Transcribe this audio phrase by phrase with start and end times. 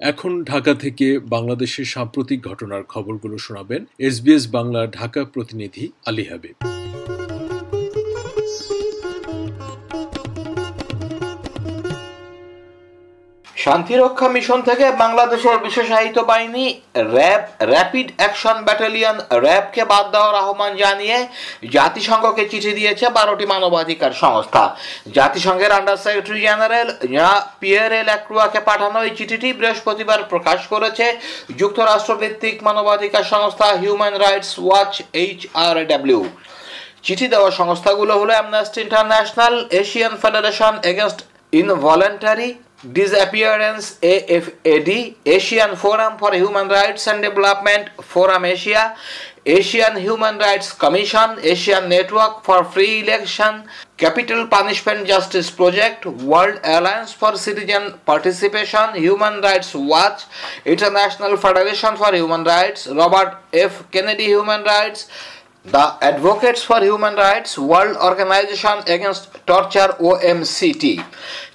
[0.00, 6.56] এখন ঢাকা থেকে বাংলাদেশের সাম্প্রতিক ঘটনার খবরগুলো শোনাবেন এসবিএস বাংলার ঢাকা প্রতিনিধি আলী হাবিব।
[13.64, 16.64] শান্তিরক্ষা মিশন থেকে বাংলাদেশের বিশেষায়িত বাহিনী
[17.14, 21.18] র্যাব, র্যাপিড অ্যাকশন ব্যাটালিয়ন র্যাবকে বাদ দেওয়ার আহ্বান জানিয়ে
[21.76, 24.64] জাতিসংঘকে চিঠি দিয়েছে বারোটি মানবাধিকার সংস্থা।
[25.18, 26.88] জাতিসংঘের আন্ডার সেক্রেটারি জেনারেল
[27.60, 31.06] পিয়ারে ল্যাক্রুয়াকে পাঠানো এই চিঠিটি বৃহস্পতিবার প্রকাশ করেছে।
[31.60, 34.92] যুক্তরাষ্ট্রভিত্তিক মানবাধিকার সংস্থা Human Rights Watch,
[35.22, 36.22] H R W.
[37.04, 41.20] চিঠি দেওয়া সংস্থাগুলো হলো Amnesty International, Asian Federation Against
[41.60, 42.48] involuntary
[42.80, 48.96] Disappearance AFAD, Asian Forum for Human Rights and Development, Forum Asia,
[49.44, 53.64] Asian Human Rights Commission, Asian Network for Free Election,
[53.98, 60.24] Capital Punishment Justice Project, World Alliance for Citizen Participation, Human Rights Watch,
[60.64, 63.90] International Federation for Human Rights, Robert F.
[63.90, 65.06] Kennedy Human Rights,
[65.66, 70.84] the Advocates for Human Rights, World Organization Against Torture OMCT.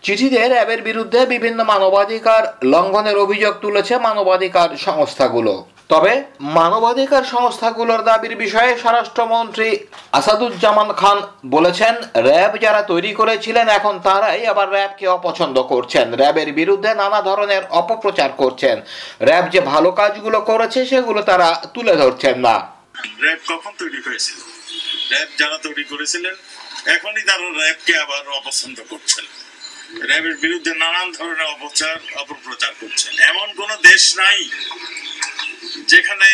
[0.06, 5.54] চিঠিতে র্যাবের বিরুদ্ধে বিভিন্ন মানবাধিকার লঙ্ঘনের অভিযোগ তুলেছে মানবাধিকার সংস্থাগুলো।
[5.90, 6.14] তবে
[6.60, 9.70] মানবাধিকার সংস্থাগুলোর দাবির বিষয়ে স্বরাষ্ট্রমন্ত্রী
[10.20, 11.18] আসাদুজ্জামান খান
[11.56, 11.94] বলেছেন
[12.28, 18.30] র্যাব যারা তৈরি করেছিলেন এখন তারাই আবার র্যাবকে অপছন্দ করছেন। র্যাবের বিরুদ্ধে নানা ধরনের অপপ্রচার
[18.42, 18.76] করছেন।
[19.28, 22.75] র্যাব যে ভালো কাজগুলো করেছে সেগুলো তারা তুলে ধরছেন না।
[23.24, 24.40] র্যাব কখন তৈরি হয়েছিল
[25.12, 26.36] র্যাব যারা তৈরি করেছিলেন,
[26.96, 29.26] এখনই তারা র্যাবকে আবার অপছন্দ করছেন।
[30.10, 34.40] র্যাবের বিরুদ্ধে নানান ধরনের অপচার, অপপ্রচার করছেন। এমন কোন দেশ নাই
[35.88, 36.30] যেখানে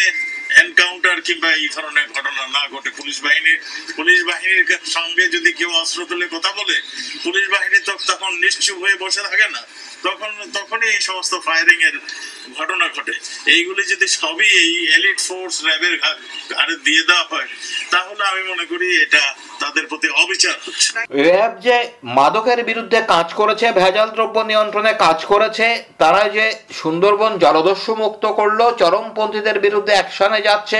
[0.61, 3.59] এনকাউন্টার কিংবা এই ধরনের ঘটনা না ঘটে, পুলিশ বাহিনীর
[3.95, 6.81] পুলিশ বাহিনীর সঙ্গে যদি কেউ অস্ত্র তুলে কথা বলে,
[7.23, 9.61] পুলিশ বাহিনী তো তখন নিশ্চুপ হয়ে বসে থাকে না।
[10.03, 11.99] তখন, তখনই এই সমস্ত ফায়ারিং এর
[12.53, 13.13] ঘটনা ঘটে।
[13.45, 15.99] এইগুলি যদি সবই এই এলিট ফোর্স র্যাবের
[16.49, 17.47] ঘাড়ে দিয়ে দেওয়া হয়
[17.93, 19.23] তাহলে আমি মনে করি এটা
[19.61, 20.89] তাদের প্রতি অবিচার হচ্ছে।
[21.25, 21.75] র্যাব যে
[22.17, 25.65] মাদকের বিরুদ্ধে কাজ করেছে, ভেজাল দ্রব্য নিয়ন্ত্রণে কাজ করেছে,
[26.01, 26.45] তারা যে
[26.81, 30.79] সুন্দরবন জলদস্যু মুক্ত করল, চরমপন্থীদের বিরুদ্ধে অ্যাকশনে যাচ্ছে,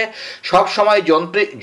[0.51, 1.01] সব সময়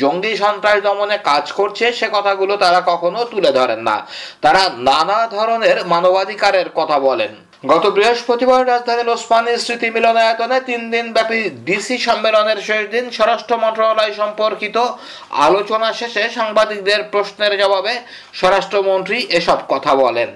[0.03, 3.97] জঙ্গি সন্ত্রাস দমনে কাজ করছে, সে কথাগুলো তারা কখনো তুলে ধরেন না।
[4.45, 7.33] তারা নানা ধরনের মানবাধিকারের কথা বলেন।
[7.63, 14.13] গত বৃহস্পতিবার রাজধানীর ওসমানী স্মৃতি মিলনায়তনে তিন দিন ব্যাপী ডিসি সম্মেলনের শেষ দিন স্বরাষ্ট্র মন্ত্রণালয়
[14.15, 14.77] সম্পর্কিত
[15.47, 17.95] আলোচনা শেষে সাংবাদিকদের প্রশ্নের জবাবে
[18.35, 20.31] স্বরাষ্ট্রমন্ত্রী এসব কথা বলেন।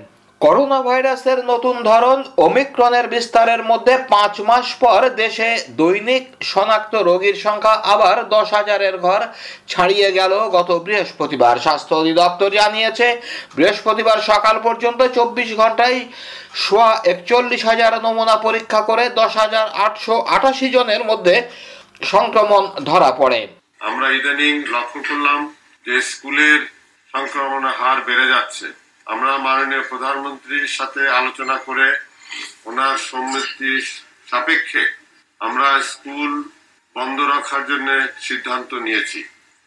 [0.45, 5.49] করোনা ভাইরাসের নতুন ধরন ওমিক্রনের বিস্তারের মধ্যে পাঁচ মাস পর দেশে
[5.81, 9.21] দৈনিক শনাক্ত রোগীর সংখ্যা আবার দশ হাজারের ঘর
[9.73, 13.07] ছাড়িয়ে গেল গত বৃহস্পতিবার। স্বাস্থ্য অধিদপ্তর জানিয়েছে,
[13.57, 15.99] বৃহস্পতিবার সকাল পর্যন্ত চব্বিশ ঘন্টায়
[16.65, 21.37] সোয়া একচল্লিশ হাজার নমুনা পরীক্ষা করে দশ হাজার আটশো আটাশি জনের মধ্যে
[22.13, 23.41] সংক্রমণ ধরা পড়ে।
[23.89, 25.41] আমরা ইদানিং লক্ষ্য করলাম
[25.85, 26.61] যে স্কুলের
[27.15, 28.67] সংক্রমণের হার বেড়ে যাচ্ছে।
[29.07, 31.97] আমরা মাননীয় প্রধানমন্ত্রীর সাথে আলোচনা করে
[32.65, 33.73] ওনার সম্মতি
[34.31, 34.93] সাপেক্ষে
[35.41, 36.33] আমরা স্কুল
[36.97, 37.89] বন্ধ রাখার জন্য
[38.21, 39.21] সিদ্ধান্ত নিয়েছি।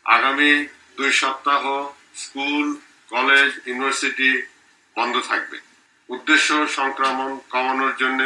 [0.05, 0.51] আগামী
[0.97, 1.63] দুই সপ্তাহ
[2.15, 2.65] স্কুল,
[3.09, 4.29] কলেজ, ইউনিভার্সিটি
[4.95, 5.57] বন্ধ থাকবে।
[6.09, 8.19] উদ্দেশ্য সংক্রমণ কমানোর জন্য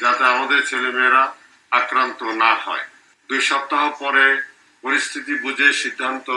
[0.00, 1.34] যাতে আমাদের ছেলেমেয়েরা
[1.70, 2.84] আক্রান্ত না হয়।
[3.28, 4.26] দুই সপ্তাহ পরে
[4.82, 6.28] পরিস্থিতি বুঝে সিদ্ধান্ত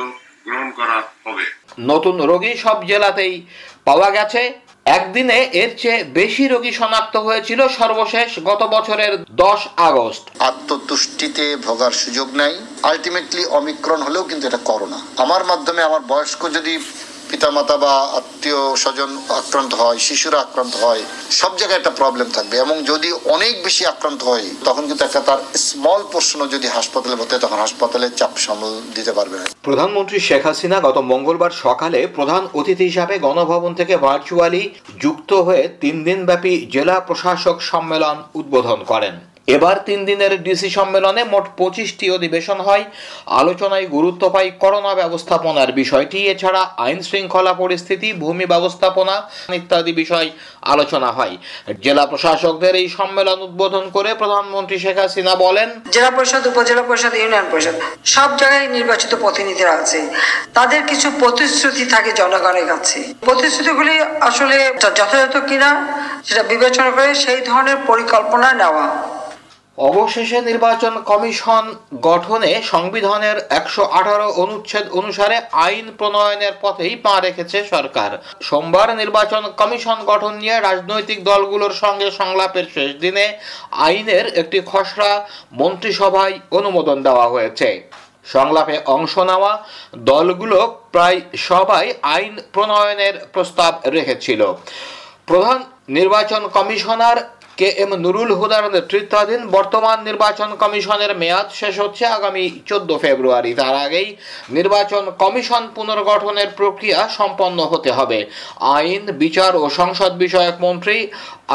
[0.46, 1.46] গ্রহণ করা হবে।
[1.80, 3.46] নতুন রোগী সব জেলাতেই
[3.86, 4.42] পাওয়া গেছে।
[4.86, 12.28] একদিনে এর চেয়ে বেশি রোগী শনাক্ত হয়েছিল সর্বশেষ গত বছরের দশ আগস্ট। আত্মতুষ্টিতে ভোগার সুযোগ
[12.36, 16.74] নাই। আলটিমেটলি অমিক্রণ হলেও কিন্তু এটা করোনা। আমার মাধ্যমে আমার বয়স্ক যদি
[17.30, 21.02] পিতামাতা বা আত্মীয় স্বজন আক্রান্ত হয়, শিশুরা আক্রান্ত হয়,
[21.32, 25.40] সব জায়গায় একটা প্রবলেম থাকবে। এবং যদি অনেক বেশি আক্রান্ত হয়, তখন কিন্তু একটা তার
[25.68, 30.78] স্মল পোর্শনও যদি হাসপাতালে ভর্তি তখন হাসপাতালে চাপ সামল দিতে পারবে না। প্রধানমন্ত্রী শেখ হাসিনা
[30.80, 34.64] গত মঙ্গলবার সকালে প্রধান অতিথি হিসাবে গণভবন থেকে ভার্চুয়ালি
[35.04, 39.16] যুক্ত হয়ে তিন দিন ব্যাপী জেলা প্রশাসক সম্মেলন উদ্বোধন করেন।
[39.56, 42.84] এবার তিন দিনের ডিসি সম্মেলনে মোট পঁচিশটি অধিবেশন হয়।
[43.42, 49.16] আলোচনায় গুরুত্ব পায় করোনা ব্যবস্থাপনার বিষয়টি। এছাড়া আইন শৃঙ্খলা পরিস্থিতি, ভূমি ব্যবস্থাপনা
[49.60, 50.28] ইত্যাদি বিষয়
[50.74, 51.34] আলোচনা হয়।
[51.86, 57.48] জেলা প্রশাসকদের এই সম্মেলন উদ্বোধন করে প্রধানমন্ত্রী শেখ হাসিনা বলেন, জেলা পরিষদ, উপজেলা পরিষদ, ইউনিয়ন
[57.54, 57.76] পরিষদ,
[58.16, 60.00] সব জায়গায় নির্বাচিত প্রতিনিধিরা আছে।
[60.58, 62.98] তাদের কিছু প্রতিশ্রুতি থাকে জনগণের কাছে।
[63.28, 63.96] প্রতিশ্রুতিগুলি
[64.30, 64.58] আসলে
[64.98, 65.70] যথাযথ কিনা
[66.28, 68.86] সেটা বিবেচনা করে সেই ধরনের পরিকল্পনা নেওয়া।
[69.88, 71.64] অবশেষে নির্বাচন কমিশন
[72.02, 78.12] গঠনে সংবিধানের একশো আঠারো অনুচ্ছেদ অনুসারে আইন প্রণয়নের পথেই পা রেখেছে সরকার।
[78.42, 83.26] সোমবার নির্বাচন কমিশন গঠন নিয়ে রাজনৈতিক দলগুলোর সঙ্গে সংলাপের শেষ দিনে
[83.88, 85.12] আইনের একটি খসড়া
[85.60, 87.70] মন্ত্রিসভায় অনুমোদন দেওয়া হয়েছে।
[88.34, 89.52] সংলাপে অংশ নেওয়া
[90.12, 90.60] দলগুলো
[90.94, 91.86] প্রায় সবাই
[92.16, 94.42] আইন প্রণয়নের প্রস্তাব রেখেছিল।
[95.30, 95.60] প্রধান
[95.98, 97.18] নির্বাচন কমিশনার
[97.60, 103.76] কে এম নুরুল হুদার নেতৃত্বাধীন বর্তমান নির্বাচন কমিশনের মেয়াদ শেষ হচ্ছে আগামী চোদ্দ ফেব্রুয়ারি। তার
[103.86, 104.10] আগেই
[104.58, 108.20] নির্বাচন কমিশন পুনর্গঠনের প্রক্রিয়া সম্পন্ন হতে হবে।
[108.76, 110.98] আইন, বিচার ও সংসদ বিষয়ক মন্ত্রী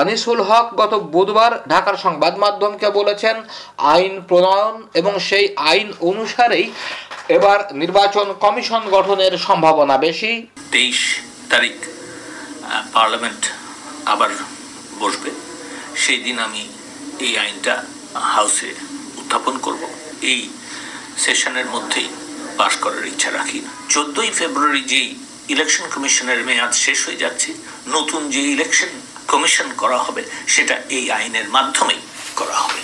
[0.00, 3.36] আনিসুল হক গত বুধবার ঢাকার সংবাদ মাধ্যমকে বলেছেন,
[3.94, 6.66] আইন প্রণয়ন এবং সেই আইন অনুসারেই
[7.36, 10.32] এবার নির্বাচন কমিশন গঠনের সম্ভাবনা বেশি।
[10.74, 11.00] তেইশ
[11.52, 11.76] তারিখ
[12.94, 13.42] পার্লামেন্ট
[14.12, 14.30] আবার
[15.02, 15.30] বসবে।
[15.96, 16.62] সেই দিন আমি
[17.18, 17.74] এই আইনটা
[18.34, 18.70] হাউসে
[19.16, 19.82] উত্থাপন করব।
[20.32, 20.40] এই
[21.18, 22.08] সেশনের মধ্যেই
[22.58, 23.58] পাশ করার ইচ্ছা রাখি।
[23.88, 25.08] চোদ্দই ফেব্রুয়ারি যেই
[25.48, 27.50] ইলেকশন কমিশনের মেয়াদ শেষ হয়ে যাচ্ছে,
[27.88, 28.88] নতুন যে ইলেকশন
[29.28, 32.00] কমিশন করা হবে, সেটা এই আইনের মাধ্যমেই
[32.36, 32.80] করা হবে।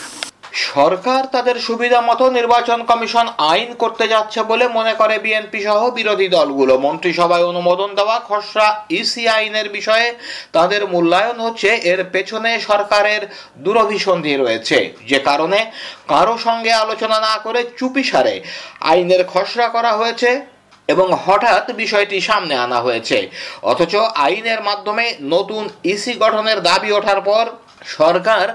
[0.69, 6.29] সরকার তাদের সুবিধা মতো নির্বাচন কমিশন আইন করতে যাচ্ছে বলে মনে করে বিএনপি সহ বিরোধী
[6.29, 8.69] দলগুলো। মন্ত্রিসভায় অনুমোদন দেওয়া খসড়া
[9.01, 10.07] ইসি আইনের বিষয়ে
[10.53, 13.23] তাদের মূল্যায়ন হচ্ছে, এর পেছনে সরকারের
[13.59, 14.79] দুরভিসন্ধি রয়েছে।
[15.09, 15.61] যে কারণে
[16.09, 18.35] কারও সঙ্গে আলোচনা না করে চুপিসারে
[18.91, 20.31] আইনের খসড়া করা হয়েছে
[20.89, 23.19] এবং হঠাৎ বিষয়টি সামনে আনা হয়েছে।
[23.63, 23.95] অথচ
[24.27, 25.05] আইনের মাধ্যমে
[25.35, 25.63] নতুন
[25.93, 27.45] ইসি গঠনের দাবি ওঠার পর
[27.99, 28.47] সরকার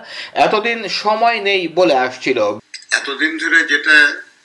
[0.46, 2.40] এতদিন সময় নেই বলে আসছিল।
[3.00, 3.96] এতদিন ধরে যেটা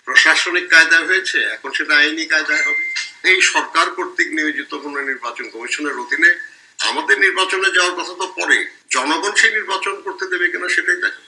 [0.04, 2.84] প্রশাসনিক কায়দায় হয়েছে এখন সেটা আইনি কায়দায় হবে।
[3.30, 6.30] এই সরকার কর্তৃক নিয়োজিত কোন নির্বাচন কমিশনের অধীনে
[6.78, 8.58] আমাদের নির্বাচনে যাওয়ার কথা তো পরে।
[8.90, 11.20] জনগণ সেই নির্বাচন করতে দেবে কিনা সেটাই দেখা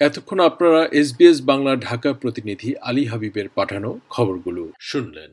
[0.00, 5.30] এতক্ষণ আপনারা এসবিএস বাংলা ঢাকা প্রতিনিধি আলী হাবিবের পাঠানো খবরগুলো শুনলেন।